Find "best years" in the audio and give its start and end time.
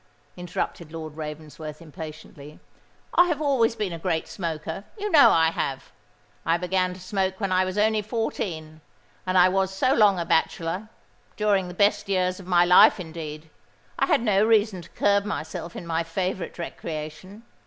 11.75-12.39